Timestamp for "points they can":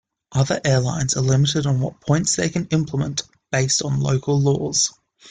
2.01-2.65